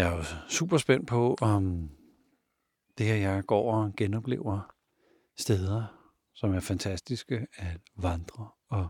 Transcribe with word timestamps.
Jeg 0.00 0.12
er 0.12 0.16
jo 0.16 0.24
super 0.48 0.78
spændt 0.78 1.08
på, 1.08 1.36
om 1.40 1.90
det 2.98 3.06
her, 3.06 3.14
jeg 3.14 3.44
går 3.44 3.74
og 3.74 3.96
genoplever 3.96 4.74
steder, 5.38 6.12
som 6.34 6.54
er 6.54 6.60
fantastiske 6.60 7.46
at 7.56 7.80
vandre 7.96 8.50
og 8.68 8.88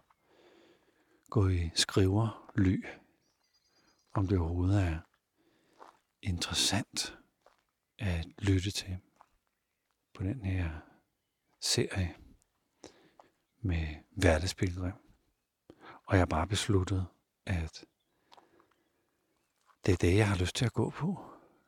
gå 1.30 1.48
i 1.48 1.70
skriver 1.74 2.52
ly, 2.56 2.84
om 4.14 4.26
det 4.26 4.38
overhovedet 4.38 4.82
er 4.82 4.98
interessant 6.22 7.18
at 7.98 8.26
lytte 8.38 8.70
til 8.70 8.98
på 10.14 10.22
den 10.22 10.44
her 10.44 10.70
serie 11.60 12.14
med 13.60 13.86
hverdagspilgrim. 14.10 14.94
Og 16.06 16.12
jeg 16.12 16.20
har 16.20 16.26
bare 16.26 16.46
besluttet, 16.46 17.06
at 17.46 17.84
det 19.86 19.92
er 19.92 19.96
det, 19.96 20.16
jeg 20.16 20.28
har 20.28 20.36
lyst 20.36 20.56
til 20.56 20.64
at 20.64 20.72
gå 20.72 20.90
på 20.90 21.18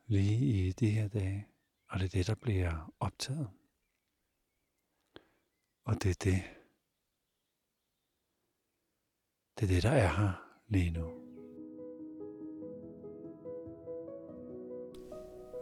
lige 0.07 0.67
i 0.67 0.71
de 0.71 0.89
her 0.89 1.07
dage. 1.07 1.47
Og 1.89 1.99
det 1.99 2.05
er 2.05 2.09
det, 2.09 2.27
der 2.27 2.35
bliver 2.35 2.93
optaget. 2.99 3.49
Og 5.85 5.93
det 6.03 6.09
er 6.09 6.19
det, 6.23 6.43
det 9.59 9.63
er 9.63 9.73
det, 9.73 9.83
der 9.83 9.89
er 9.89 10.07
her 10.07 10.31
lige 10.67 10.91
nu. 10.91 11.11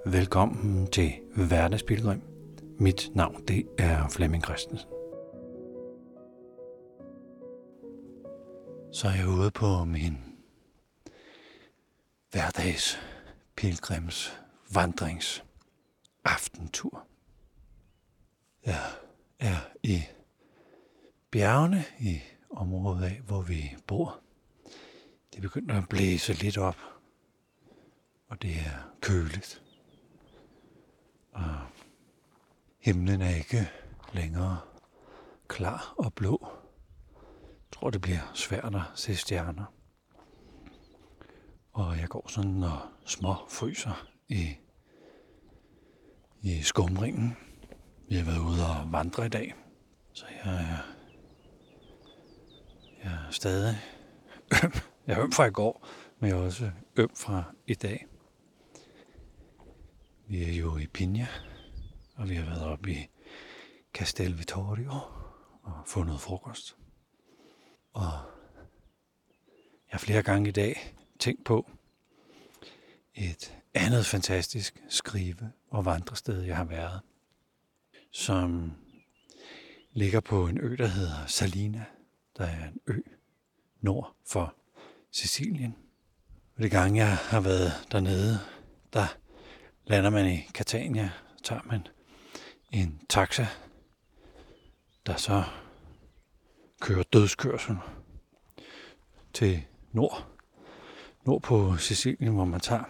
Velkommen 0.06 0.88
til 0.88 1.12
Hverdagspilgrim. 1.36 2.22
Mit 2.80 3.12
navn 3.16 3.48
det 3.48 3.68
er 3.78 4.10
Flemming 4.10 4.44
Christensen. 4.44 4.90
Så 8.94 9.08
er 9.08 9.16
jeg 9.18 9.28
ude 9.28 9.52
på 9.52 9.86
min 9.86 10.31
hverdags 12.32 13.00
pilgrims 13.56 14.40
vandrings 14.74 15.44
aftentur. 16.24 17.08
Jeg 18.66 18.92
er 19.40 19.58
i 19.84 20.04
bjergene 21.32 21.84
i 22.00 22.20
området 22.50 23.04
af, 23.04 23.22
hvor 23.26 23.42
vi 23.42 23.76
bor. 23.88 24.20
Det 25.34 25.42
begynder 25.42 25.78
at 25.82 25.90
blæse 25.90 26.34
lidt 26.34 26.58
op, 26.58 26.78
og 28.30 28.42
det 28.42 28.52
er 28.52 28.92
køligt. 29.02 29.62
Og 31.32 31.56
himlen 32.80 33.22
er 33.22 33.36
ikke 33.36 33.70
længere 34.14 34.60
klar 35.48 35.94
og 35.98 36.14
blå. 36.14 36.48
Jeg 37.42 37.72
tror, 37.72 37.90
det 37.90 38.02
bliver 38.02 38.32
svært 38.34 38.76
at 38.76 38.82
se 38.96 39.16
stjerner. 39.16 39.81
Og 41.74 41.98
jeg 41.98 42.10
går 42.10 42.28
sådan 42.28 42.64
og 42.64 42.80
små 43.06 43.36
fryser 43.50 44.08
i, 44.30 44.56
i 46.42 46.62
skumringen. 46.62 47.38
Vi 48.10 48.16
har 48.16 48.26
været 48.26 48.40
ude 48.40 48.68
og 48.68 48.92
vandre 48.92 49.26
i 49.26 49.30
dag, 49.30 49.54
så 50.14 50.26
jeg 50.46 50.54
er, 50.54 50.78
jeg 53.04 53.12
er 53.12 53.32
stadig 53.32 53.76
øm. 54.64 54.72
Jeg 55.08 55.18
er 55.18 55.24
øm 55.24 55.32
fra 55.32 55.46
i 55.46 55.52
går, 55.52 55.88
men 56.20 56.30
jeg 56.30 56.38
er 56.38 56.42
også 56.42 56.72
øm 56.96 57.16
fra 57.16 57.44
i 57.68 57.74
dag. 57.74 58.08
Vi 60.28 60.44
er 60.44 60.54
jo 60.54 60.78
i 60.78 60.88
Pinja, 60.88 61.28
og 62.16 62.30
vi 62.30 62.36
har 62.36 62.46
været 62.46 62.64
oppe 62.66 62.92
i 62.92 63.08
Castel 63.94 64.38
Vittorio 64.38 64.92
og 65.64 65.74
fundet 65.86 66.20
frokost. 66.20 66.78
Og 67.94 68.12
jeg 69.88 69.92
har 69.92 70.00
flere 70.00 70.24
gange 70.24 70.50
i 70.50 70.52
dag 70.52 70.96
tænkt 71.22 71.44
på 71.44 71.70
et 73.16 73.58
andet 73.74 74.06
fantastisk 74.06 74.84
skrive- 74.90 75.52
og 75.68 75.86
vandrested, 75.86 76.42
jeg 76.42 76.58
har 76.58 76.64
været, 76.64 77.02
som 78.12 78.74
ligger 79.92 80.20
på 80.20 80.48
en 80.48 80.58
ø, 80.58 80.76
der 80.76 80.88
hedder 80.88 81.26
Salina. 81.26 81.86
Der 82.38 82.46
er 82.46 82.68
en 82.68 82.80
ø 82.88 83.00
nord 83.82 84.16
for 84.28 84.56
Sicilien. 85.12 85.76
Og 86.56 86.64
det 86.64 86.72
gange, 86.72 87.06
jeg 87.06 87.16
har 87.16 87.40
været 87.40 87.72
dernede, 87.92 88.40
der 88.94 89.18
lander 89.86 90.10
man 90.10 90.34
i 90.34 90.48
Catania, 90.54 91.12
tager 91.44 91.62
man 91.66 91.88
en 92.72 93.02
taxa, 93.10 93.48
der 95.06 95.16
så 95.16 95.44
kører 96.80 97.04
dødskørsel 97.04 97.76
til 99.34 99.64
nord, 99.92 100.31
nord 101.26 101.42
på 101.42 101.78
Sicilien, 101.78 102.34
hvor 102.34 102.46
man 102.46 102.60
tager 102.60 102.84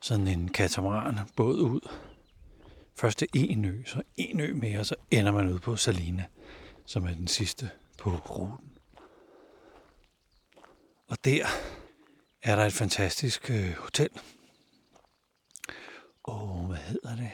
sådan 0.00 0.26
en 0.26 0.48
katamaran 0.48 1.18
båd 1.36 1.60
ud. 1.60 1.88
Først 2.96 3.18
til 3.18 3.28
en 3.34 3.64
ø, 3.64 3.84
så 3.86 4.02
en 4.16 4.40
ø 4.40 4.54
mere, 4.54 4.84
så 4.84 4.94
ender 5.10 5.32
man 5.32 5.48
ud 5.48 5.58
på 5.58 5.76
Salina, 5.76 6.26
som 6.86 7.04
er 7.04 7.14
den 7.14 7.28
sidste 7.28 7.70
på 7.98 8.10
ruten. 8.10 8.78
Og 11.08 11.24
der 11.24 11.46
er 12.42 12.56
der 12.56 12.64
et 12.64 12.72
fantastisk 12.72 13.50
øh, 13.50 13.72
hotel. 13.72 14.10
Og 16.22 16.66
hvad 16.66 16.78
hedder 16.78 17.16
det? 17.16 17.32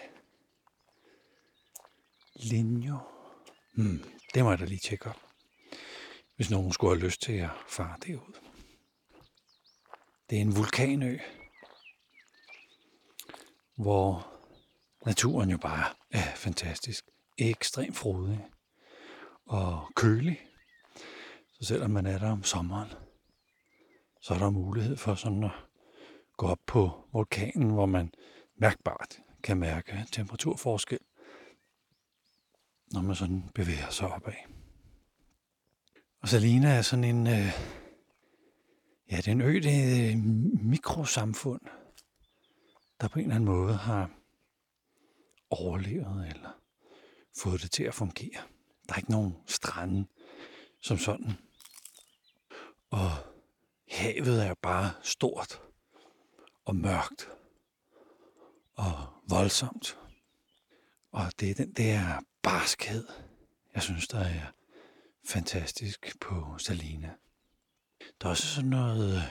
Linjo. 2.35 2.99
Hmm, 3.75 4.05
det 4.35 4.45
må 4.45 4.51
jeg 4.51 4.59
da 4.59 4.65
lige 4.65 4.79
tjekke 4.79 5.09
op. 5.09 5.21
Hvis 6.37 6.51
nogen 6.51 6.73
skulle 6.73 6.97
have 6.97 7.07
lyst 7.07 7.23
til 7.23 7.33
at 7.33 7.51
fare 7.69 7.97
derud. 8.07 8.44
Det 10.31 10.39
er 10.39 10.43
en 10.43 10.57
vulkanø, 10.57 11.19
hvor 13.77 14.27
naturen 15.07 15.51
jo 15.51 15.59
bare 15.59 15.95
er 16.11 16.35
fantastisk. 16.35 17.05
Ekstremt 17.39 17.97
frodig 17.97 18.47
og 19.47 19.91
kølig. 19.97 20.41
Så 21.53 21.65
selvom 21.65 21.91
man 21.91 22.07
er 22.07 22.19
der 22.19 22.31
om 22.31 22.43
sommeren, 22.43 22.93
så 24.21 24.35
er 24.35 24.39
der 24.39 24.51
mulighed 24.51 24.97
for 24.97 25.15
sådan 25.15 25.45
at 25.45 25.51
gå 26.37 26.47
op 26.47 26.61
på 26.67 27.09
vulkanen, 27.13 27.71
hvor 27.71 27.87
man 27.87 28.13
mærkbart 28.57 29.19
kan 29.43 29.57
mærke 29.57 30.07
temperaturforskel, 30.13 30.99
når 32.93 33.03
man 33.03 33.17
sådan 33.17 33.51
bevæger 33.55 33.91
sig 33.91 34.09
opad. 34.09 34.33
Og 36.23 36.29
Salina 36.29 36.69
er 36.69 36.83
sådan 36.83 37.05
en, 37.05 37.27
øh, 37.27 37.49
ja, 39.11 39.17
det 39.17 39.29
er 39.29 39.33
en 39.33 39.41
ø, 39.41 39.55
det 39.55 39.75
er 39.75 40.07
øh, 40.07 40.13
et 40.13 40.63
mikrosamfund, 40.63 41.61
der 43.01 43.09
på 43.09 43.19
en 43.19 43.25
eller 43.25 43.35
anden 43.35 43.51
måde 43.51 43.75
har 43.75 44.11
overlevet 45.51 46.29
eller 46.29 46.61
fået 47.39 47.63
det 47.63 47.71
til 47.71 47.85
at 47.85 47.95
fungere. 47.95 48.43
Der 48.89 48.93
er 48.93 48.97
ikke 48.97 49.11
nogen 49.11 49.37
strande 49.47 50.07
som 50.81 50.99
sådan. 50.99 51.33
Og 52.91 53.11
havet 53.89 54.47
er 54.47 54.55
bare 54.63 54.93
stort 55.03 55.61
og 56.65 56.77
mørkt 56.77 57.29
og 58.75 59.07
voldsomt. 59.29 59.99
Og 61.13 61.33
det 61.41 61.51
er 61.51 61.55
den 61.55 61.73
der 61.73 62.21
barskhed, 62.43 63.09
jeg 63.75 63.83
synes, 63.83 64.09
der 64.09 64.19
er 64.19 64.47
fantastisk 65.25 66.21
på 66.21 66.59
Salina. 66.59 67.15
Der 68.21 68.27
er 68.27 68.31
også 68.31 68.47
sådan 68.47 68.71
noget 68.71 69.17
øh, 69.17 69.23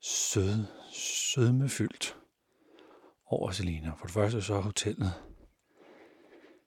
sød, 0.00 0.64
sødmefyldt 0.92 2.16
over 3.26 3.50
Selina. 3.50 3.90
For 3.90 4.06
det 4.06 4.14
første 4.14 4.42
så 4.42 4.54
er 4.54 4.60
hotellet 4.60 5.12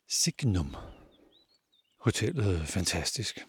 Signum. 0.08 0.76
Hotellet 2.00 2.56
er 2.56 2.66
fantastisk. 2.66 3.48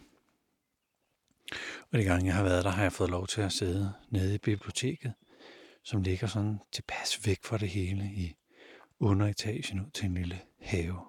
Og 1.91 1.99
de 1.99 2.03
gange 2.03 2.25
jeg 2.25 2.35
har 2.35 2.43
været 2.43 2.65
der, 2.65 2.71
har 2.71 2.83
jeg 2.83 2.93
fået 2.93 3.09
lov 3.09 3.27
til 3.27 3.41
at 3.41 3.51
sidde 3.51 3.93
nede 4.09 4.35
i 4.35 4.37
biblioteket, 4.37 5.13
som 5.83 6.01
ligger 6.01 6.27
sådan 6.27 6.59
tilpas 6.71 7.27
væk 7.27 7.43
fra 7.43 7.57
det 7.57 7.69
hele 7.69 8.05
i 8.05 8.35
underetagen 8.99 9.79
ud 9.79 9.91
til 9.91 10.05
en 10.05 10.13
lille 10.13 10.41
have. 10.59 10.99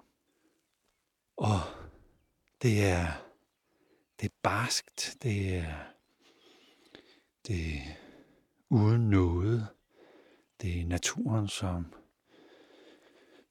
Og 1.37 1.59
det 2.61 2.83
er, 2.85 3.07
det 4.19 4.25
er 4.25 4.35
barskt, 4.43 5.17
det 5.23 5.55
er, 5.55 5.90
det 7.47 7.75
er 7.75 7.95
uden 8.69 9.09
noget. 9.09 9.67
Det 10.61 10.81
er 10.81 10.85
naturen, 10.85 11.47
som, 11.47 11.93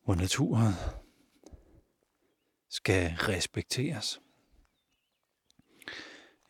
hvor 0.04 0.14
naturen 0.14 0.74
skal 2.68 3.10
respekteres. 3.10 4.20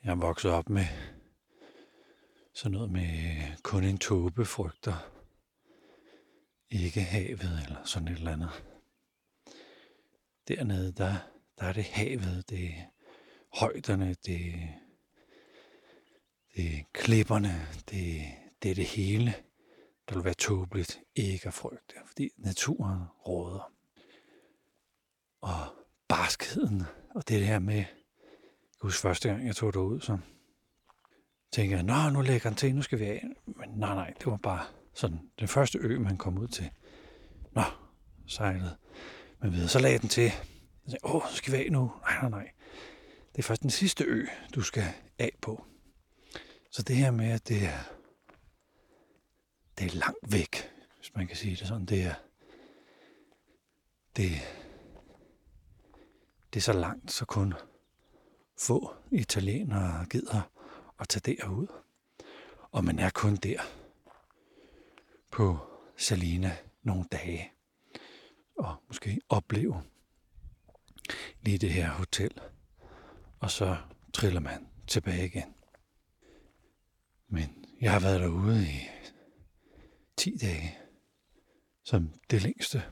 Jeg 0.05 0.11
er 0.11 0.15
vokset 0.15 0.51
op 0.51 0.69
med 0.69 0.87
sådan 2.53 2.73
noget 2.73 2.91
med 2.91 3.43
kun 3.63 3.85
en 3.85 3.99
tåbe 3.99 4.45
frygter 4.45 5.21
ikke 6.71 7.01
havet 7.01 7.63
eller 7.65 7.85
sådan 7.85 8.09
et 8.09 8.19
eller 8.19 8.33
andet. 8.33 8.65
Dernede, 10.49 10.93
der, 10.93 11.15
der 11.59 11.65
er 11.65 11.73
det 11.73 11.85
havet, 11.85 12.51
det 12.51 12.65
er 12.65 12.85
højderne, 13.61 14.15
det, 14.27 14.69
det 16.57 16.65
er 16.65 16.83
klipperne, 16.93 17.67
det, 17.91 18.23
det 18.63 18.71
er 18.71 18.75
det 18.75 18.87
hele, 18.87 19.35
der 20.09 20.15
vil 20.15 20.25
være 20.25 20.35
tåbeligt 20.35 21.01
ikke 21.15 21.47
at 21.47 21.55
frygte, 21.55 21.95
fordi 22.07 22.31
naturen 22.39 23.03
råder. 23.27 23.73
Og 25.41 25.59
barskheden, 26.09 26.83
og 27.15 27.29
det 27.29 27.47
her 27.47 27.59
med, 27.59 27.75
jeg 27.77 27.87
husker 28.81 29.09
første 29.09 29.29
gang, 29.29 29.47
jeg 29.47 29.57
tog 29.57 29.75
derud, 29.75 30.01
så 30.01 30.19
tænkte 31.53 31.77
jeg, 31.77 31.83
nå, 31.83 32.11
nu 32.11 32.21
lægger 32.21 32.49
han 32.49 32.57
til, 32.57 32.75
nu 32.75 32.83
skal 32.83 32.99
vi 32.99 33.05
af. 33.05 33.27
Men 33.47 33.71
nej, 33.71 33.95
nej, 33.95 34.15
det 34.19 34.27
var 34.27 34.37
bare 34.37 34.67
sådan 34.95 35.31
den 35.39 35.49
første 35.49 35.79
ø, 35.79 35.99
man 35.99 36.17
kom 36.17 36.39
ud 36.39 36.49
til. 36.49 36.71
Nå, 37.53 37.63
sejlede. 38.27 38.77
Men 39.43 39.53
videre, 39.53 39.69
så 39.69 39.79
lagde 39.79 39.99
den 39.99 40.09
til. 40.09 40.23
Jeg 40.23 40.91
tænkte, 40.91 41.07
åh, 41.07 41.23
skal 41.31 41.53
vi 41.53 41.59
af 41.65 41.73
nu. 41.73 41.93
Nej, 42.01 42.21
nej, 42.21 42.31
nej. 42.31 42.51
Det 43.33 43.39
er 43.39 43.43
først 43.43 43.63
den 43.63 43.71
sidste 43.71 44.05
ø, 44.05 44.27
du 44.55 44.63
skal 44.63 44.85
af 45.19 45.33
på. 45.43 45.65
Så 46.71 46.83
det 46.83 46.97
her 46.97 47.11
med, 47.11 47.31
at 47.31 47.49
det 47.49 47.65
er, 47.65 47.83
det 49.79 49.87
er 49.87 49.99
langt 49.99 50.33
væk, 50.33 50.71
hvis 50.97 51.15
man 51.15 51.27
kan 51.27 51.37
sige 51.37 51.57
det 51.57 51.69
sådan, 51.69 51.87
det 51.87 52.03
er, 52.03 52.15
det, 54.17 54.31
det 56.53 56.61
er 56.61 56.63
så 56.63 56.73
langt, 56.73 57.13
så 57.13 57.25
kun 57.25 57.55
få 58.59 58.95
italienere 59.11 60.07
gider 60.11 60.51
at 61.01 61.09
tage 61.09 61.37
derud. 61.37 61.67
Og 62.71 62.85
man 62.85 62.99
er 62.99 63.11
kun 63.11 63.37
der 63.37 63.61
på 65.31 65.59
Salina 65.97 66.57
nogle 66.83 67.05
dage. 67.13 67.53
Og 68.59 68.77
måske 68.89 69.21
opleve 69.29 69.83
lige 71.43 71.59
det 71.59 71.73
her 71.73 71.91
hotel. 71.91 72.41
Og 73.39 73.51
så 73.51 73.77
triller 74.13 74.41
man 74.41 74.69
tilbage 74.87 75.27
igen. 75.27 75.55
Men 77.33 77.67
jeg 77.81 77.93
har 77.93 78.01
været 78.01 78.21
derude 78.21 78.63
i 78.63 78.89
10 80.17 80.37
dage, 80.37 80.79
som 81.85 82.15
det 82.31 82.43
længste. 82.43 82.83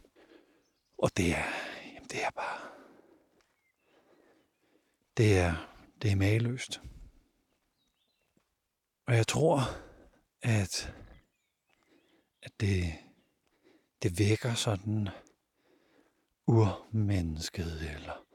Og 0.99 1.11
det 1.17 1.31
er, 1.35 1.44
jamen 1.94 2.08
det 2.08 2.25
er 2.25 2.31
bare, 2.31 2.70
det 5.17 5.38
er, 5.38 5.75
det 6.02 6.12
er 6.12 6.17
mageløst. 6.17 6.81
Og 9.06 9.14
jeg 9.14 9.26
tror, 9.26 9.58
at, 10.43 10.94
at 12.43 12.52
det, 12.61 12.94
det 14.02 14.19
vækker 14.19 14.55
sådan 14.55 15.08
urmennesket, 16.46 17.90
eller 17.94 18.26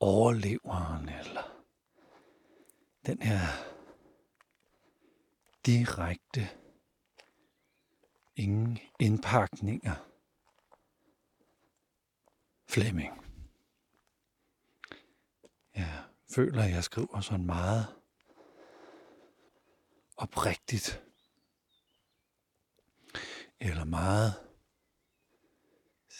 overleveren, 0.00 1.08
eller 1.08 1.64
den 3.06 3.22
her 3.22 3.77
direkte, 5.66 6.48
ingen 8.36 8.78
indpakninger. 9.00 9.94
Flemming. 12.68 13.24
Jeg 15.74 16.04
føler, 16.34 16.62
at 16.62 16.70
jeg 16.70 16.84
skriver 16.84 17.20
sådan 17.20 17.46
meget 17.46 17.86
oprigtigt. 20.16 21.04
Eller 23.60 23.84
meget 23.84 24.34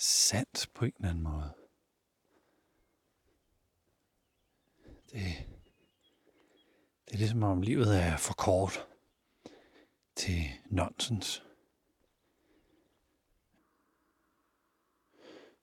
sandt 0.00 0.70
på 0.74 0.84
en 0.84 0.92
eller 0.96 1.08
anden 1.08 1.24
måde. 1.24 1.54
Det, 5.12 5.48
det 7.04 7.14
er 7.14 7.18
ligesom 7.18 7.42
om 7.42 7.62
livet 7.62 8.02
er 8.02 8.16
for 8.16 8.34
kort 8.34 8.87
til 10.18 10.44
nonsens. 10.70 11.44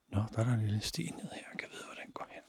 Nå, 0.07 0.19
der 0.31 0.39
er 0.39 0.43
der 0.43 0.53
en 0.53 0.61
lille 0.61 0.81
sti 0.81 1.03
ned 1.03 1.29
her. 1.31 1.47
Jeg 1.51 1.59
kan 1.59 1.69
vide, 1.71 1.85
hvor 1.85 1.93
den 1.93 2.11
går 2.11 2.27
hen. 2.31 2.43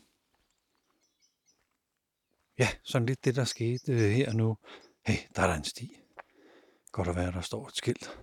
Ja, 2.59 2.69
sådan 2.83 3.07
lidt 3.07 3.25
det, 3.25 3.37
der 3.37 3.45
skete 3.45 3.93
øh, 3.93 4.11
her 4.11 4.33
nu. 4.33 4.59
Hey, 5.07 5.17
der 5.37 5.43
er 5.43 5.47
der 5.47 5.55
en 5.55 5.65
sti. 5.65 6.01
Godt 6.93 7.09
at 7.09 7.17
være, 7.17 7.33
der 7.33 7.41
står 7.41 7.67
et 7.67 7.77
skilt. 7.77 8.21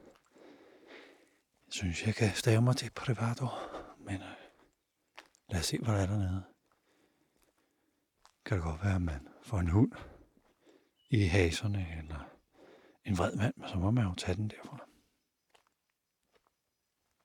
Jeg 1.66 1.74
synes, 1.74 2.06
jeg 2.06 2.16
kan 2.16 2.36
stave 2.36 2.62
mig 2.62 2.78
til 2.78 2.92
Privato, 2.92 3.48
men 3.98 4.16
øh, 4.16 4.38
lad 5.50 5.60
os 5.60 5.66
se, 5.66 5.78
hvad 5.78 5.94
der 5.94 6.02
er 6.02 6.06
dernede. 6.06 6.44
Kan 8.46 8.58
det 8.58 8.64
godt 8.64 8.84
være, 8.84 8.96
at 8.96 9.02
man 9.02 9.28
får 9.42 9.60
en 9.60 9.70
hund 9.70 9.92
i 11.10 11.24
haserne, 11.24 11.98
eller 11.98 12.33
en 13.06 13.18
vred 13.18 13.36
mand, 13.36 13.54
så 13.68 13.76
må 13.76 13.92
man 13.92 14.04
jo 14.04 14.14
tage 14.16 14.36
den 14.36 14.50
derfra. 14.50 14.88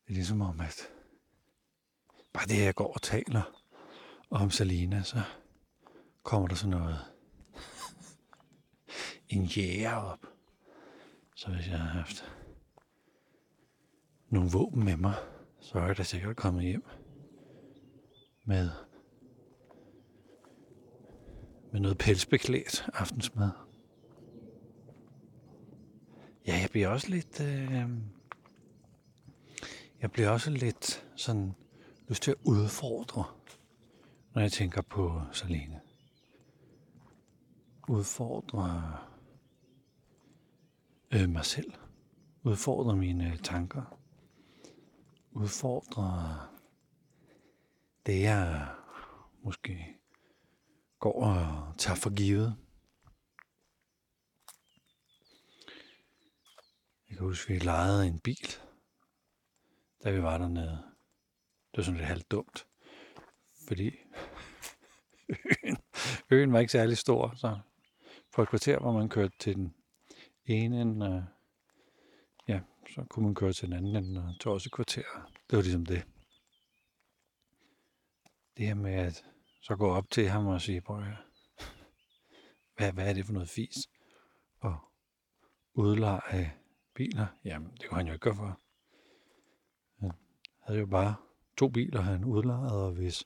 Det 0.06 0.12
er 0.12 0.14
ligesom 0.14 0.40
om, 0.40 0.60
at 0.60 0.88
bare 2.32 2.46
det, 2.46 2.64
jeg 2.64 2.74
går 2.74 2.92
og 2.92 3.02
taler 3.02 3.62
om 4.30 4.50
Salina, 4.50 5.02
så 5.02 5.22
kommer 6.22 6.48
der 6.48 6.54
sådan 6.54 6.70
noget 6.70 6.98
en 9.28 9.44
jæger 9.44 9.94
op. 9.94 10.26
Så 11.34 11.50
hvis 11.50 11.68
jeg 11.68 11.78
har 11.78 11.88
haft 11.88 12.32
nogle 14.28 14.50
våben 14.50 14.84
med 14.84 14.96
mig, 14.96 15.14
så 15.60 15.78
er 15.78 15.86
jeg 15.86 15.98
da 15.98 16.02
sikkert 16.02 16.36
kommet 16.36 16.64
hjem 16.64 16.84
med, 18.44 18.70
med 21.72 21.80
noget 21.80 21.98
pelsbeklædt 21.98 22.88
aftensmad. 22.94 23.50
Ja, 26.46 26.58
jeg 26.58 26.67
bliver 26.78 26.88
også 26.88 27.08
lidt... 27.10 27.40
Øh, 27.40 27.90
jeg 30.00 30.12
bliver 30.12 30.30
også 30.30 30.50
lidt 30.50 31.06
sådan 31.16 31.54
lyst 32.08 32.22
til 32.22 32.30
at 32.30 32.36
udfordre, 32.44 33.24
når 34.34 34.42
jeg 34.42 34.52
tænker 34.52 34.82
på 34.82 35.22
Salene. 35.32 35.80
Udfordre 37.88 38.98
øh, 41.10 41.28
mig 41.28 41.44
selv. 41.44 41.72
Udfordre 42.42 42.96
mine 42.96 43.36
tanker. 43.42 43.98
Udfordre 45.32 46.38
det, 48.06 48.22
jeg 48.22 48.68
måske 49.42 49.86
går 50.98 51.22
og 51.22 51.74
tager 51.78 51.96
for 51.96 52.14
givet. 52.14 52.56
Jeg 57.08 57.16
kan 57.16 57.26
huske, 57.26 57.52
vi 57.52 57.58
lejede 57.58 58.06
en 58.06 58.20
bil, 58.20 58.52
da 60.04 60.10
vi 60.10 60.22
var 60.22 60.38
dernede. 60.38 60.82
Det 61.70 61.76
var 61.76 61.82
sådan 61.82 61.96
lidt 61.96 62.08
halvt 62.08 62.30
dumt, 62.30 62.66
fordi 63.68 63.90
øen, 65.64 65.76
øen 66.30 66.52
var 66.52 66.58
ikke 66.58 66.72
særlig 66.72 66.98
stor, 66.98 67.34
så 67.36 67.58
på 68.34 68.42
et 68.42 68.48
kvarter, 68.48 68.78
hvor 68.78 68.92
man 68.92 69.08
kørte 69.08 69.38
til 69.38 69.54
den 69.54 69.74
ene 70.44 70.80
ende, 70.80 71.06
øh, 71.06 71.22
ja, 72.48 72.60
så 72.94 73.04
kunne 73.10 73.24
man 73.24 73.34
køre 73.34 73.52
til 73.52 73.68
den 73.68 73.76
anden 73.76 73.96
ende, 73.96 74.20
og 74.20 74.40
tog 74.40 74.52
også 74.52 74.68
et 74.68 74.72
kvarter. 74.72 75.30
Det 75.50 75.56
var 75.56 75.62
ligesom 75.62 75.86
det. 75.86 76.06
Det 78.56 78.66
her 78.66 78.74
med 78.74 78.94
at 78.94 79.24
så 79.62 79.76
gå 79.76 79.90
op 79.90 80.10
til 80.10 80.28
ham 80.28 80.46
og 80.46 80.60
sige, 80.60 80.80
prøv 80.80 81.02
hvad, 82.76 82.92
hvad 82.92 83.08
er 83.08 83.12
det 83.12 83.26
for 83.26 83.32
noget 83.32 83.48
fis? 83.48 83.76
Og 84.60 84.78
udleje 85.74 86.54
biler? 86.98 87.26
Jamen, 87.44 87.70
det 87.80 87.88
kunne 87.88 87.98
han 87.98 88.06
jo 88.06 88.12
ikke 88.12 88.22
gøre 88.22 88.34
for. 88.34 88.60
Han 90.00 90.12
havde 90.60 90.80
jo 90.80 90.86
bare 90.86 91.14
to 91.56 91.68
biler, 91.68 92.00
han 92.00 92.24
udlejede, 92.24 92.86
og 92.86 92.92
hvis 92.92 93.24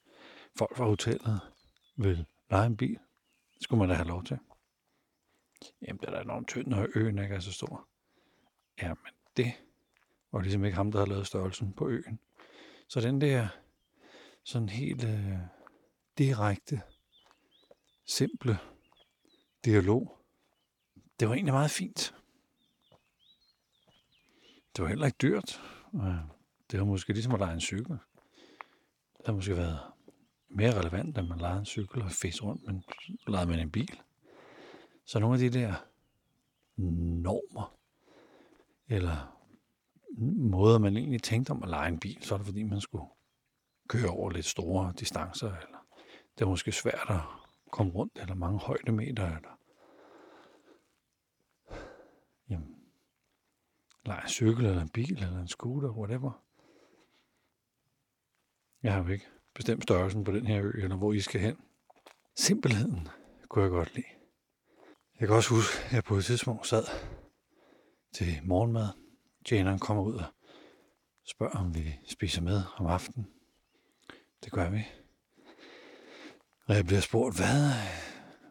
folk 0.58 0.76
fra 0.76 0.84
hotellet 0.84 1.40
vil 1.96 2.26
lege 2.50 2.66
en 2.66 2.76
bil, 2.76 2.98
skulle 3.60 3.78
man 3.78 3.88
da 3.88 3.94
have 3.94 4.08
lov 4.08 4.24
til. 4.24 4.38
Jamen, 5.82 6.00
det 6.00 6.08
er 6.08 6.12
da 6.12 6.20
enormt 6.20 6.48
tynd, 6.48 6.66
når 6.66 6.86
øen 6.94 7.18
ikke 7.18 7.34
er 7.34 7.40
så 7.40 7.52
stor. 7.52 7.88
Jamen, 8.82 9.12
det 9.36 9.52
var 10.32 10.40
ligesom 10.40 10.64
ikke 10.64 10.76
ham, 10.76 10.92
der 10.92 10.98
havde 10.98 11.10
lavet 11.10 11.26
størrelsen 11.26 11.72
på 11.72 11.88
øen. 11.88 12.18
Så 12.88 13.00
den 13.00 13.20
der 13.20 13.48
sådan 14.44 14.68
helt 14.68 15.04
øh, 15.04 15.38
direkte, 16.18 16.82
simple 18.04 18.58
dialog, 19.64 20.18
det 21.20 21.28
var 21.28 21.34
egentlig 21.34 21.54
meget 21.54 21.70
fint. 21.70 22.14
Det 24.76 24.82
var 24.82 24.88
heller 24.88 25.06
ikke 25.06 25.18
dyrt. 25.22 25.62
Øh, 25.94 26.16
det 26.70 26.80
var 26.80 26.86
måske 26.86 27.12
ligesom 27.12 27.32
at 27.34 27.40
lege 27.40 27.54
en 27.54 27.60
cykel. 27.60 27.98
Det 29.18 29.26
har 29.26 29.32
måske 29.32 29.56
været 29.56 29.80
mere 30.48 30.78
relevant, 30.78 31.18
at 31.18 31.28
man 31.28 31.38
lejede 31.38 31.58
en 31.58 31.66
cykel 31.66 32.02
og 32.02 32.10
fæs 32.10 32.42
rundt, 32.42 32.66
men 32.66 32.84
lejede 33.26 33.50
man 33.50 33.58
en 33.58 33.70
bil. 33.70 34.00
Så 35.04 35.18
nogle 35.18 35.34
af 35.34 35.38
de 35.50 35.58
der 35.58 35.74
normer, 37.22 37.76
eller 38.88 39.38
måder, 40.50 40.78
man 40.78 40.96
egentlig 40.96 41.22
tænkte 41.22 41.50
om 41.50 41.62
at 41.62 41.68
lege 41.68 41.88
en 41.88 42.00
bil, 42.00 42.18
så 42.22 42.34
er 42.34 42.38
det 42.38 42.46
fordi, 42.46 42.62
man 42.62 42.80
skulle 42.80 43.04
køre 43.88 44.10
over 44.10 44.30
lidt 44.30 44.46
store 44.46 44.92
distancer, 44.98 45.46
eller 45.46 45.86
det 46.38 46.44
er 46.44 46.48
måske 46.48 46.72
svært 46.72 47.06
at 47.08 47.20
komme 47.70 47.92
rundt, 47.92 48.18
eller 48.20 48.34
mange 48.34 48.58
højdemeter, 48.58 49.26
eller 49.26 49.58
eller 54.12 54.22
en 54.22 54.28
cykel, 54.28 54.66
eller 54.66 54.82
en 54.82 54.88
bil, 54.88 55.22
eller 55.22 55.40
en 55.40 55.48
scooter, 55.48 55.90
whatever. 55.90 56.44
Jeg 58.82 58.92
har 58.92 59.02
jo 59.02 59.08
ikke 59.08 59.26
bestemt 59.54 59.82
størrelsen 59.82 60.24
på 60.24 60.32
den 60.32 60.46
her 60.46 60.62
ø, 60.64 60.70
eller 60.82 60.96
hvor 60.96 61.12
I 61.12 61.20
skal 61.20 61.40
hen. 61.40 61.56
Simpelheden 62.36 63.08
kunne 63.48 63.62
jeg 63.62 63.70
godt 63.70 63.94
lide. 63.94 64.06
Jeg 65.20 65.28
kan 65.28 65.36
også 65.36 65.50
huske, 65.54 65.84
at 65.84 65.92
jeg 65.92 66.04
på 66.04 66.16
et 66.16 66.24
tidspunkt 66.24 66.66
sad 66.66 66.84
til 68.12 68.40
morgenmad. 68.44 68.88
Tjeneren 69.44 69.78
kommer 69.78 70.02
ud 70.02 70.14
og 70.14 70.24
spørger, 71.24 71.58
om 71.58 71.74
vi 71.74 71.98
spiser 72.04 72.42
med 72.42 72.62
om 72.76 72.86
aftenen. 72.86 73.30
Det 74.44 74.52
gør 74.52 74.70
vi. 74.70 74.84
Og 76.66 76.74
jeg 76.74 76.84
bliver 76.84 77.00
spurgt, 77.00 77.36
hvad, 77.36 77.72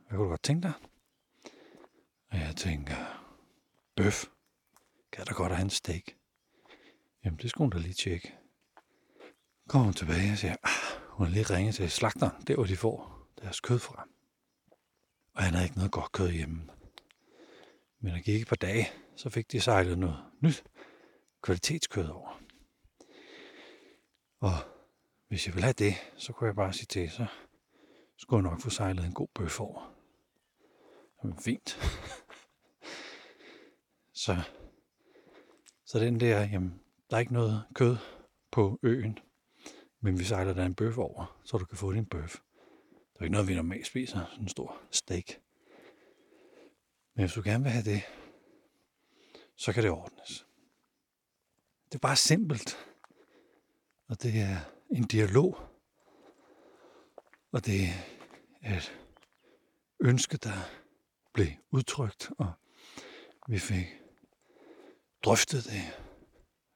hvad 0.08 0.18
kunne 0.18 0.24
du 0.24 0.30
godt 0.30 0.44
tænke 0.44 0.68
dig? 0.68 0.74
Og 2.32 2.38
jeg 2.38 2.56
tænker, 2.56 2.96
bøf. 3.96 4.26
Kan 5.12 5.26
der 5.26 5.34
godt 5.34 5.52
have 5.52 5.64
en 5.64 5.70
steak? 5.70 6.04
Jamen, 7.26 7.40
det 7.40 7.50
skulle 7.50 7.66
hun 7.66 7.70
da 7.72 7.78
lige 7.78 7.94
tjekke. 7.94 8.38
Kommer 9.68 9.86
hun 9.86 9.94
tilbage 9.94 10.32
og 10.32 10.38
siger, 10.38 10.56
ah, 10.64 11.02
hun 11.08 11.28
har 11.28 11.34
lige 11.34 11.56
ringet 11.56 11.76
til 11.76 11.92
slagteren, 11.92 12.44
der 12.48 12.56
hvor 12.56 12.64
de 12.64 12.78
får 12.78 13.28
deres 13.42 13.60
kød 13.60 13.80
fra. 13.80 14.08
Og 15.34 15.44
han 15.44 15.54
havde 15.54 15.66
ikke 15.66 15.78
noget 15.78 15.92
godt 15.92 16.12
kød 16.12 16.32
hjemme. 16.32 16.70
Men 18.00 18.14
der 18.14 18.20
gik 18.20 18.42
et 18.42 18.48
par 18.48 18.56
dage, 18.56 18.88
så 19.16 19.30
fik 19.30 19.52
de 19.52 19.62
sejlet 19.62 19.98
noget 19.98 20.18
nyt 20.40 20.64
kvalitetskød 21.42 22.08
over. 22.08 22.42
Og 24.40 24.54
hvis 25.28 25.48
jeg 25.48 25.56
vil 25.56 25.64
have 25.64 25.74
det, 25.74 25.94
så 26.18 26.34
kunne 26.34 26.48
jeg 26.48 26.56
bare 26.56 26.74
sige 26.74 26.86
til, 26.86 27.12
så 27.12 27.26
skulle 28.18 28.44
jeg 28.44 28.52
nok 28.52 28.62
få 28.62 28.70
sejlet 28.70 29.06
en 29.06 29.14
god 29.14 29.28
bøf 29.36 29.60
over. 29.60 29.94
Jamen, 31.24 31.40
fint. 31.40 31.80
så, 34.24 34.44
så 35.92 36.00
den 36.00 36.20
der, 36.20 36.40
jamen, 36.40 36.82
der 37.10 37.16
er 37.16 37.20
ikke 37.20 37.34
noget 37.34 37.64
kød 37.76 37.98
på 38.52 38.80
øen, 38.84 39.20
men 40.02 40.20
vi 40.20 40.24
sejler 40.24 40.54
der 40.54 40.66
en 40.66 40.76
bøf 40.76 40.98
over, 40.98 41.40
så 41.44 41.58
du 41.58 41.66
kan 41.66 41.78
få 41.78 41.94
din 41.94 42.06
bøf. 42.06 42.40
Det 43.14 43.20
er 43.20 43.24
ikke 43.24 43.32
noget, 43.32 43.48
vi 43.48 43.56
normalt 43.56 43.88
spiser, 43.88 44.26
sådan 44.26 44.44
en 44.44 44.50
stor 44.50 44.82
steak. 44.92 45.26
Men 47.14 47.26
hvis 47.26 47.34
du 47.34 47.42
gerne 47.44 47.64
vil 47.64 47.72
have 47.72 47.84
det, 47.84 48.02
så 49.56 49.74
kan 49.74 49.84
det 49.84 49.92
ordnes. 49.92 50.46
Det 51.86 51.96
er 51.96 52.00
bare 52.00 52.16
simpelt. 52.16 52.78
Og 54.08 54.24
det 54.24 54.42
er 54.42 54.58
en 54.90 55.04
dialog. 55.04 55.58
Og 57.52 57.66
det 57.66 57.84
er 58.62 58.78
et 58.78 58.98
ønske, 60.00 60.38
der 60.38 60.70
blev 61.34 61.48
udtrykt, 61.72 62.32
og 62.38 62.52
vi 63.48 63.60
fik 63.60 64.01
drøftet 65.24 65.64
det, 65.64 66.04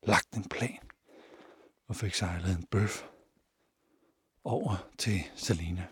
lagt 0.04 0.34
en 0.34 0.50
plan, 0.50 0.80
og 1.88 1.96
fik 1.96 2.14
sejlet 2.14 2.58
en 2.58 2.66
bøf 2.66 3.04
over 4.44 4.90
til 4.98 5.24
Salina. 5.36 5.88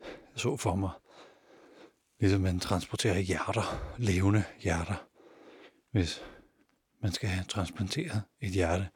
Jeg 0.00 0.40
så 0.40 0.56
for 0.56 0.74
mig, 0.74 0.90
ligesom 2.18 2.40
man 2.40 2.60
transporterer 2.60 3.18
hjerter, 3.18 3.94
levende 3.98 4.44
hjerter. 4.60 5.06
Hvis 5.90 6.24
man 7.02 7.12
skal 7.12 7.28
have 7.28 7.44
transplanteret 7.44 8.22
et 8.40 8.50
hjerte, 8.50 8.88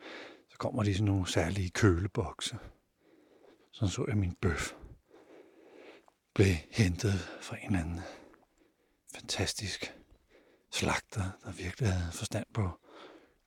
så 0.48 0.56
kommer 0.58 0.82
de 0.82 0.94
sådan 0.94 1.06
nogle 1.06 1.28
særlige 1.28 1.70
kølebokse. 1.70 2.58
Sådan 3.72 3.90
så 3.90 4.04
jeg 4.08 4.16
min 4.16 4.34
bøf 4.34 4.72
blev 6.34 6.54
hentet 6.70 7.12
fra 7.40 7.56
en 7.56 7.66
eller 7.66 7.80
anden 7.80 8.00
fantastisk 9.14 9.94
slagter, 10.70 11.30
der 11.44 11.52
virkelig 11.52 11.92
havde 11.92 12.12
forstand 12.12 12.46
på 12.54 12.80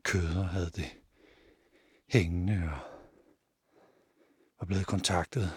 kød 0.03 0.37
og 0.37 0.49
havde 0.49 0.69
det 0.69 0.97
hængende 2.07 2.69
og 2.73 2.79
var 4.59 4.65
blevet 4.65 4.87
kontaktet 4.87 5.51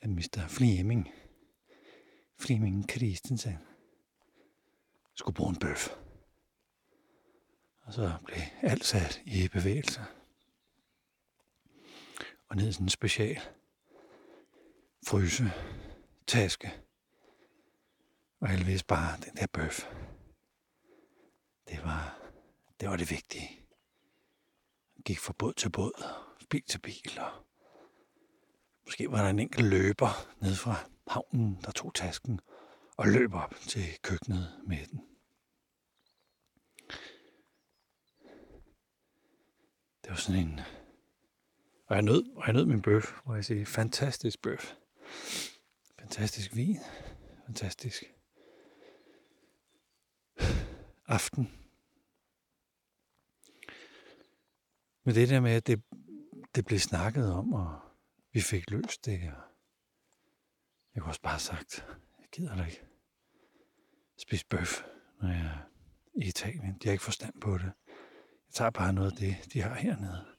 af 0.00 0.08
Mr. 0.08 0.46
Fleming. 0.48 1.10
Fleming 2.38 2.90
Christensen 2.90 3.58
skulle 5.14 5.34
bruge 5.34 5.50
en 5.50 5.58
bøf. 5.58 5.88
Og 7.80 7.92
så 7.92 8.12
blev 8.24 8.38
alt 8.62 8.84
sat 8.84 9.22
i 9.24 9.48
bevægelse. 9.48 10.00
Og 12.48 12.56
ned 12.56 12.68
i 12.68 12.72
sådan 12.72 12.84
en 12.84 12.90
special 12.90 13.40
fryse 15.06 15.44
taske. 16.26 16.72
Og 18.44 18.50
heldigvis 18.50 18.82
bare 18.82 19.20
den 19.20 19.36
der 19.36 19.46
bøf. 19.46 19.86
Det 21.68 21.82
var, 21.84 22.20
det 22.80 22.88
var 22.88 22.96
det 22.96 23.10
vigtige. 23.10 23.66
Jeg 24.96 25.04
gik 25.04 25.18
fra 25.18 25.34
båd 25.38 25.52
til 25.52 25.70
båd, 25.70 26.04
bil 26.50 26.62
til 26.62 26.78
bil, 26.78 27.18
og 27.18 27.46
måske 28.84 29.10
var 29.10 29.22
der 29.22 29.30
en 29.30 29.38
enkelt 29.38 29.66
løber 29.66 30.08
ned 30.40 30.54
fra 30.54 30.90
havnen, 31.06 31.62
der 31.62 31.70
tog 31.70 31.94
tasken 31.94 32.40
og 32.96 33.08
løb 33.08 33.34
op 33.34 33.54
til 33.68 33.98
køkkenet 34.02 34.62
med 34.66 34.86
den. 34.86 35.00
Det 40.02 40.10
var 40.10 40.16
sådan 40.16 40.40
en... 40.40 40.60
Og 41.86 41.94
jeg 41.94 42.02
nød, 42.02 42.24
og 42.36 42.46
jeg 42.46 42.52
nød 42.52 42.66
min 42.66 42.82
bøf, 42.82 43.12
hvor 43.24 43.34
jeg 43.34 43.44
siger, 43.44 43.66
fantastisk 43.66 44.42
bøf. 44.42 44.74
Fantastisk 45.98 46.56
vin. 46.56 46.78
Fantastisk 47.46 48.13
aften. 51.06 51.52
Men 55.04 55.14
det 55.14 55.28
der 55.28 55.40
med, 55.40 55.52
at 55.52 55.66
det, 55.66 55.82
det 56.54 56.64
blev 56.64 56.78
snakket 56.78 57.32
om, 57.32 57.52
og 57.52 57.80
vi 58.32 58.40
fik 58.40 58.70
løst 58.70 59.04
det, 59.04 59.32
og 59.32 59.42
jeg 60.94 61.02
kunne 61.02 61.10
også 61.10 61.22
bare 61.22 61.32
have 61.32 61.40
sagt, 61.40 61.86
jeg 62.20 62.28
gider 62.32 62.56
da 62.56 62.64
ikke 62.64 62.86
spise 64.18 64.46
bøf, 64.46 64.82
når 65.20 65.28
jeg 65.28 65.46
er 65.46 65.70
i 66.22 66.28
Italien. 66.28 66.78
De 66.78 66.88
har 66.88 66.92
ikke 66.92 67.04
forstand 67.04 67.40
på 67.40 67.58
det. 67.58 67.72
Jeg 68.46 68.52
tager 68.52 68.70
bare 68.70 68.92
noget 68.92 69.10
af 69.10 69.16
det, 69.16 69.52
de 69.52 69.60
har 69.60 69.74
hernede. 69.74 70.36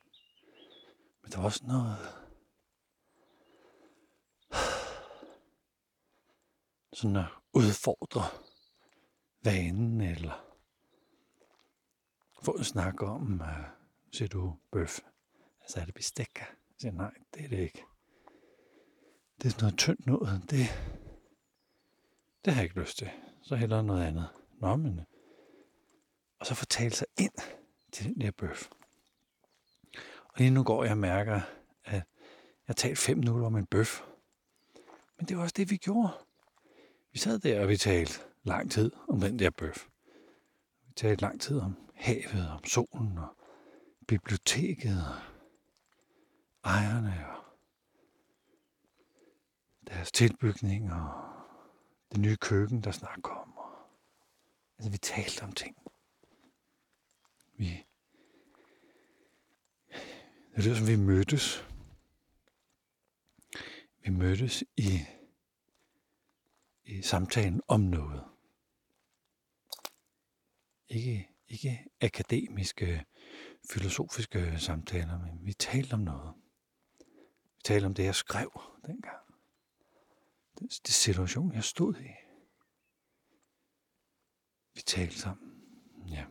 Men 1.22 1.32
der 1.32 1.38
var 1.38 1.46
også 1.46 1.66
noget... 1.66 1.98
Sådan 6.94 7.16
at 7.16 7.28
udfordre 7.54 8.22
vanen, 9.44 10.02
eller 10.02 10.55
få 12.42 12.52
en 12.52 12.64
snak 12.64 13.02
om, 13.02 13.42
uh, 13.42 13.48
siger 14.12 14.28
du 14.28 14.56
bøf? 14.72 15.00
Altså 15.62 15.80
er 15.80 15.86
det 15.86 15.94
bestik? 15.94 16.40
Jeg 16.40 16.48
siger, 16.80 16.92
nej, 16.92 17.14
det 17.34 17.46
er 17.46 17.50
det 17.50 17.60
ikke. 17.60 17.84
Det 19.38 19.46
er 19.46 19.50
sådan 19.50 19.64
noget 19.64 19.78
tyndt 19.78 20.06
noget. 20.06 20.42
Det, 20.50 20.60
det 22.46 22.54
har 22.54 22.62
jeg 22.62 22.64
ikke 22.64 22.80
lyst 22.80 22.98
til. 22.98 23.10
Så 23.42 23.56
heller 23.56 23.82
noget 23.82 24.04
andet. 24.04 24.28
Nå, 24.62 24.76
men... 24.76 25.00
Øh, 25.00 25.06
og 26.40 26.46
så 26.46 26.56
fortale 26.56 26.92
sig 26.92 27.08
ind 27.20 27.34
til 27.92 28.06
den 28.06 28.22
der 28.22 28.32
bøf. 28.32 28.70
Og 30.28 30.34
lige 30.38 30.50
nu 30.50 30.64
går 30.64 30.84
jeg 30.84 30.92
og 30.92 30.98
mærker, 30.98 31.42
at 31.84 32.04
jeg 32.68 32.76
talte 32.76 33.02
fem 33.02 33.18
minutter 33.18 33.46
om 33.46 33.56
en 33.56 33.66
bøf. 33.66 34.02
Men 35.18 35.28
det 35.28 35.38
var 35.38 35.44
også 35.44 35.54
det, 35.58 35.72
vi 35.72 35.78
gjorde. 35.78 36.10
Vi 37.12 37.20
sad 37.20 37.40
der, 37.40 37.62
og 37.62 37.70
vi 37.70 37.78
talte 37.78 38.20
lang 38.44 38.72
tid 38.72 38.92
om 39.08 39.20
den 39.20 39.40
der 39.40 39.50
bøf. 39.50 39.88
Vi 40.88 40.94
talte 40.96 41.22
lang 41.22 41.42
tid 41.42 41.60
om 41.60 41.85
havet, 41.96 42.50
om 42.50 42.64
solen 42.64 43.18
og 43.18 43.38
biblioteket 44.08 44.98
og 45.08 45.22
ejerne 46.64 47.28
og 47.30 47.44
deres 49.88 50.12
tilbygning 50.12 50.94
og 50.94 51.36
det 52.12 52.20
nye 52.20 52.36
køkken, 52.36 52.84
der 52.84 52.92
snart 52.92 53.24
kommer. 53.24 53.90
Altså, 54.78 54.92
vi 54.92 54.98
talte 54.98 55.44
om 55.44 55.52
ting. 55.52 55.78
Vi 57.58 57.86
det 60.56 60.64
lyder 60.64 60.76
som 60.76 60.88
vi 60.88 60.96
mødtes. 60.96 61.68
Vi 64.00 64.10
mødtes 64.10 64.64
i, 64.78 65.00
i 66.86 67.02
samtalen 67.02 67.62
om 67.68 67.80
noget. 67.80 68.24
Ikke, 70.88 71.30
ikke 71.48 71.86
akademiske, 72.02 73.06
filosofiske 73.72 74.60
samtaler, 74.60 75.20
men 75.20 75.46
vi 75.46 75.54
talte 75.54 75.94
om 75.94 76.00
noget. 76.00 76.34
Vi 77.56 77.62
talte 77.64 77.86
om 77.86 77.94
det, 77.94 78.04
jeg 78.04 78.16
skrev 78.16 78.62
dengang. 78.86 79.26
Den, 80.60 80.68
det 80.68 80.94
situation, 80.94 81.54
jeg 81.54 81.64
stod 81.64 81.96
i. 81.96 82.10
Vi 84.74 84.82
talte 84.82 85.20
sammen. 85.20 85.62
Ja. 86.10 86.26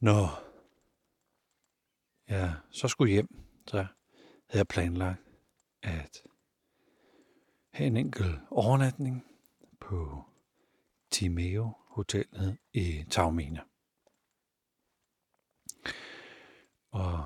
Når 0.00 0.44
jeg 2.28 2.60
så 2.70 2.88
skulle 2.88 3.12
hjem, 3.12 3.28
så 3.66 3.76
havde 3.76 4.60
jeg 4.60 4.66
planlagt, 4.66 5.20
at 5.82 6.22
have 7.70 7.86
en 7.86 7.96
enkelt 7.96 8.40
overnatning 8.50 9.26
på 9.80 10.24
Timeo 11.12 11.72
Hotellet 11.88 12.58
i 12.72 13.04
Taormina. 13.10 13.60
Og 16.90 17.24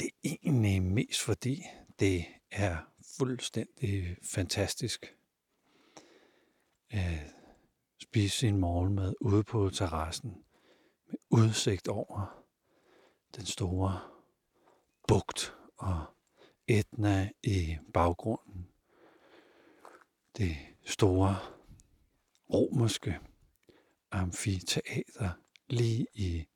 det 0.00 0.06
er 0.06 0.12
egentlig 0.24 0.82
mest 0.82 1.20
fordi, 1.20 1.62
det 1.98 2.26
er 2.50 2.76
fuldstændig 3.18 4.16
fantastisk 4.22 5.16
at 6.90 7.34
spise 8.02 8.36
sin 8.36 8.56
morgenmad 8.56 9.14
ude 9.20 9.44
på 9.44 9.70
terrassen 9.70 10.44
med 11.06 11.18
udsigt 11.30 11.88
over 11.88 12.44
den 13.36 13.46
store 13.46 14.00
bugt 15.08 15.54
og 15.76 16.04
Etna 16.66 17.30
i 17.42 17.76
baggrunden. 17.94 18.68
Det 20.36 20.56
store 20.84 21.36
romerske 22.52 23.20
amfiteater 24.10 25.32
lige 25.68 26.06
i 26.14 26.48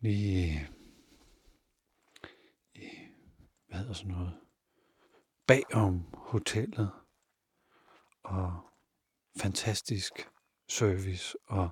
lige 0.00 0.70
i, 2.74 2.88
hvad 3.66 3.78
hedder 3.78 3.92
sådan 3.92 4.12
noget 4.12 4.40
bagom 5.46 6.14
hotellet. 6.14 6.92
Og 8.22 8.70
fantastisk 9.40 10.12
service 10.68 11.36
og 11.44 11.70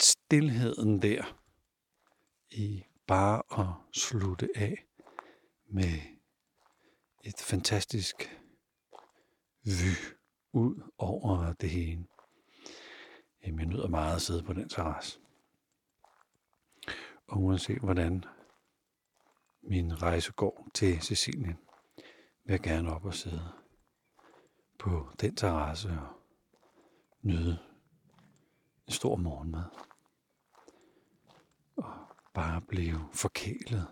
stillheden 0.00 1.02
der 1.02 1.40
i 2.50 2.84
bare 3.06 3.42
at 3.60 3.98
slutte 4.00 4.48
af 4.54 4.86
med 5.66 6.00
et 7.24 7.40
fantastisk 7.40 8.40
vy 9.66 9.92
ud 10.52 10.90
over 10.98 11.52
det 11.52 11.70
hele. 11.70 12.06
Jamen, 13.42 13.58
jeg 13.58 13.66
nyder 13.66 13.88
meget 13.88 14.16
at 14.16 14.22
sidde 14.22 14.42
på 14.42 14.52
den 14.52 14.68
terrasse. 14.68 15.20
Og 17.26 17.42
uanset 17.42 17.78
hvordan 17.78 18.24
min 19.62 20.02
rejse 20.02 20.32
går 20.32 20.68
til 20.74 21.00
Sicilien, 21.00 21.58
vil 22.44 22.52
jeg 22.52 22.60
gerne 22.60 22.94
op 22.94 23.04
og 23.04 23.14
sidde 23.14 23.52
på 24.78 25.08
den 25.20 25.36
terrasse 25.36 25.88
og 25.90 26.08
nyde 27.22 27.58
en 28.86 28.92
stor 28.92 29.16
morgenmad. 29.16 29.64
Og 31.76 31.92
bare 32.34 32.60
blive 32.60 33.08
forkælet 33.12 33.86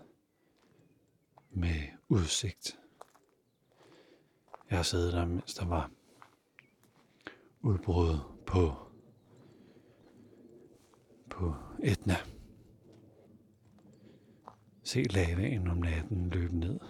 med 1.51 1.83
udsigt. 2.09 2.79
Jeg 4.71 4.79
har 4.79 4.83
siddet 4.83 5.13
der, 5.13 5.25
mens 5.25 5.55
der 5.55 5.67
var 5.67 5.91
udbrud 7.63 8.19
på, 8.47 8.73
på 11.31 11.55
Etna. 11.83 12.17
Se 14.83 15.03
lavaen 15.03 15.69
om 15.69 15.77
natten 15.77 16.31
løbe 16.31 16.57
ned 16.57 16.81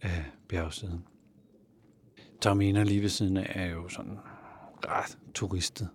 af 0.00 0.24
bjergsiden. 0.48 1.04
Taormina 2.40 2.82
lige 2.82 3.02
ved 3.02 3.08
siden 3.08 3.36
af 3.36 3.52
er 3.54 3.66
jo 3.66 3.88
sådan 3.88 4.18
ret 4.84 5.18
turistet. 5.34 5.88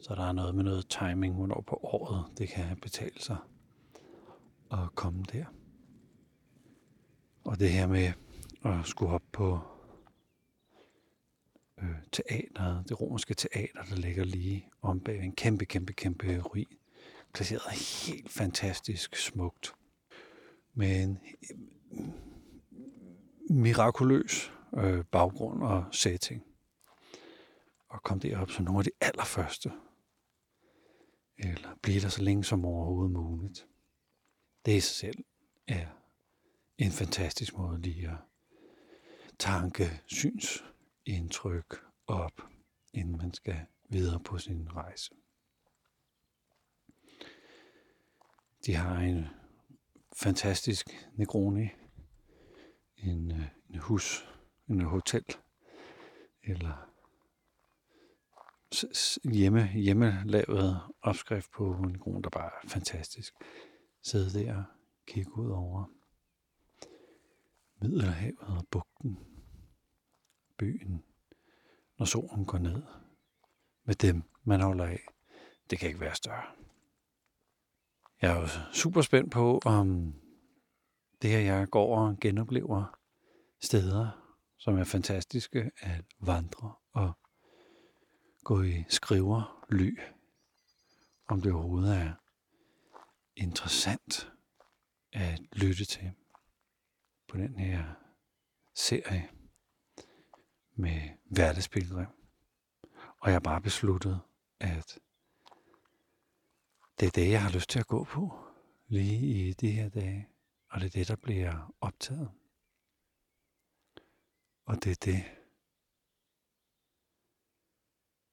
Så 0.00 0.14
der 0.14 0.24
er 0.24 0.32
noget 0.32 0.54
med 0.54 0.64
noget 0.64 0.88
timing, 0.88 1.34
hvornår 1.34 1.64
på 1.66 1.80
året 1.82 2.24
det 2.38 2.48
kan 2.48 2.76
betale 2.82 3.20
sig 3.20 3.36
at 4.72 4.94
komme 4.94 5.22
der. 5.32 5.44
Og 7.44 7.58
det 7.58 7.70
her 7.70 7.86
med 7.86 8.12
at 8.64 8.86
skulle 8.86 9.12
op 9.12 9.22
på 9.32 9.60
teateret, 12.14 12.88
det 12.88 13.00
romerske 13.00 13.34
teater, 13.34 13.82
der 13.82 13.96
ligger 13.96 14.24
lige 14.24 14.68
om 14.82 15.00
bag 15.00 15.24
en 15.24 15.32
kæmpe, 15.32 15.64
kæmpe, 15.64 15.92
kæmpe 15.92 16.40
ruin. 16.40 16.66
Placeret 17.34 17.62
helt 18.06 18.30
fantastisk 18.30 19.16
smukt. 19.16 19.74
Med 20.74 21.02
en 21.02 21.18
mm, 21.90 22.12
mirakuløs 23.50 24.52
øh, 24.76 25.04
baggrund 25.04 25.62
og 25.62 25.84
setting. 25.92 26.44
Og 27.88 28.02
kom 28.02 28.20
derop 28.20 28.50
som 28.50 28.64
nogle 28.64 28.78
af 28.80 28.84
de 28.84 28.90
allerførste. 29.00 29.72
Eller 31.38 31.68
blive 31.82 32.00
der 32.00 32.08
så 32.08 32.22
længe 32.22 32.44
som 32.44 32.64
overhovedet 32.64 33.12
muligt. 33.12 33.66
Det 34.66 34.76
i 34.76 34.80
sig 34.80 34.96
selv 34.96 35.24
er 35.66 35.86
en 36.78 36.90
fantastisk 36.90 37.56
måde 37.56 37.80
lige 37.80 38.08
at 38.08 38.16
tanke, 39.38 40.02
syns, 40.06 40.64
indtryk 41.06 41.84
op, 42.06 42.42
inden 42.92 43.16
man 43.16 43.34
skal 43.34 43.66
videre 43.88 44.20
på 44.20 44.38
sin 44.38 44.68
rejse. 44.72 45.10
De 48.66 48.74
har 48.74 48.98
en 48.98 49.26
fantastisk 50.16 50.86
Negroni, 51.14 51.68
en, 52.96 53.30
øh, 53.30 53.48
en 53.70 53.78
hus, 53.78 54.28
en 54.68 54.80
hotel, 54.80 55.24
eller 56.42 56.90
hjemme, 59.32 59.68
hjemmelavet 59.68 60.80
opskrift 61.02 61.50
på 61.50 61.72
en 61.72 61.98
grund, 61.98 62.22
der 62.22 62.30
bare 62.30 62.50
er 62.64 62.68
fantastisk. 62.68 63.34
Sidde 64.02 64.38
der 64.38 64.56
og 64.56 64.64
kigge 65.06 65.38
ud 65.38 65.50
over 65.50 65.84
Middelhavet 67.80 68.38
og 68.38 68.66
bugten 68.70 69.18
byen, 70.56 71.04
når 71.98 72.06
solen 72.06 72.44
går 72.44 72.58
ned. 72.58 72.82
Med 73.84 73.94
dem, 73.94 74.22
man 74.44 74.60
holder 74.60 74.84
af. 74.84 75.00
Det 75.70 75.78
kan 75.78 75.88
ikke 75.88 76.00
være 76.00 76.14
større. 76.14 76.44
Jeg 78.22 78.36
er 78.36 78.40
jo 78.40 78.48
super 78.72 79.02
spændt 79.02 79.32
på, 79.32 79.60
om 79.64 80.14
det 81.22 81.30
her, 81.30 81.38
jeg 81.38 81.68
går 81.68 81.98
og 81.98 82.20
genoplever 82.20 82.98
steder, 83.62 84.10
som 84.58 84.78
er 84.78 84.84
fantastiske 84.84 85.70
at 85.76 86.04
vandre 86.20 86.74
og 86.92 87.12
gå 88.44 88.62
i 88.62 88.84
skriver 88.88 89.66
ly, 89.70 89.98
om 91.28 91.42
det 91.42 91.52
overhovedet 91.52 91.96
er 91.96 92.12
interessant 93.36 94.32
at 95.12 95.40
lytte 95.52 95.84
til 95.84 96.12
på 97.28 97.36
den 97.36 97.58
her 97.58 97.94
serie 98.74 99.30
med 100.74 101.10
hverdagsbilledrev. 101.24 102.06
Og 103.20 103.30
jeg 103.30 103.34
har 103.34 103.40
bare 103.40 103.60
besluttet, 103.60 104.20
at 104.60 104.98
det 107.00 107.06
er 107.06 107.10
det, 107.10 107.30
jeg 107.30 107.42
har 107.42 107.50
lyst 107.50 107.70
til 107.70 107.78
at 107.78 107.86
gå 107.86 108.04
på 108.04 108.38
lige 108.88 109.48
i 109.48 109.52
de 109.52 109.70
her 109.70 109.88
dage. 109.88 110.28
Og 110.70 110.80
det 110.80 110.86
er 110.86 110.90
det, 110.90 111.08
der 111.08 111.16
bliver 111.16 111.74
optaget. 111.80 112.30
Og 114.64 114.84
det 114.84 114.90
er 114.90 115.12
det, 115.12 115.24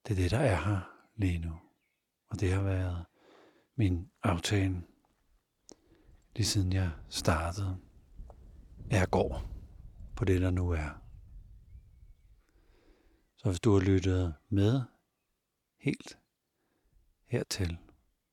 det 0.07 0.11
er 0.11 0.15
det, 0.15 0.31
der 0.31 0.39
er 0.39 0.55
her 0.55 0.79
lige 1.15 1.39
nu. 1.39 1.59
Og 2.29 2.39
det 2.39 2.51
har 2.51 2.61
været 2.61 3.05
min 3.75 4.11
aftale, 4.23 4.83
lige 6.35 6.45
siden 6.45 6.73
jeg 6.73 6.91
startede. 7.09 7.77
Jeg 8.89 9.09
går 9.09 9.41
på 10.15 10.25
det, 10.25 10.41
der 10.41 10.51
nu 10.51 10.69
er. 10.69 11.00
Så 13.41 13.49
hvis 13.49 13.59
du 13.59 13.73
har 13.73 13.79
lyttet 13.79 14.35
med 14.49 14.81
helt 15.77 16.19
hertil, 17.25 17.77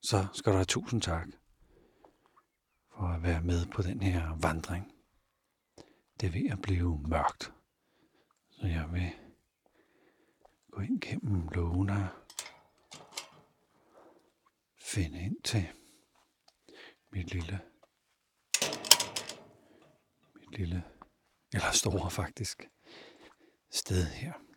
så 0.01 0.27
skal 0.33 0.51
du 0.51 0.55
have 0.57 0.65
tusind 0.65 1.01
tak 1.01 1.27
for 2.91 3.07
at 3.07 3.23
være 3.23 3.41
med 3.41 3.65
på 3.65 3.81
den 3.81 4.01
her 4.01 4.37
vandring. 4.41 4.91
Det 6.19 6.27
er 6.27 6.31
ved 6.31 6.49
at 6.51 6.61
blive 6.61 7.01
mørkt, 7.07 7.53
så 8.49 8.67
jeg 8.67 8.89
vil 8.91 9.11
gå 10.71 10.81
ind 10.81 11.01
gennem 11.01 11.47
lågene, 11.47 12.09
finde 14.77 15.19
ind 15.19 15.41
til 15.43 15.67
mit 17.09 17.31
lille, 17.33 17.61
mit 20.35 20.57
lille, 20.57 20.83
eller 21.53 21.71
store 21.71 22.11
faktisk, 22.11 22.69
sted 23.71 24.05
her. 24.05 24.48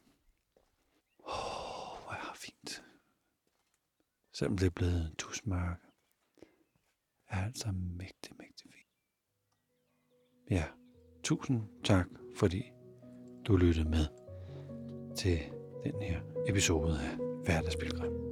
Selvom 4.35 4.59
det 4.59 4.67
er 4.67 4.71
blevet 4.71 5.15
tusmørke, 5.19 5.87
er 7.29 7.45
altså 7.45 7.73
mægtig, 7.73 8.33
mægtig 8.39 8.71
fint. 8.75 8.89
Ja, 10.51 10.65
tusind 11.23 11.83
tak, 11.85 12.07
fordi 12.37 12.63
du 13.47 13.57
lyttede 13.57 13.89
med 13.89 14.07
til 15.17 15.39
den 15.85 16.03
her 16.03 16.21
episode 16.49 17.01
af 17.01 17.17
Hverdagsbilgrim. 17.45 18.32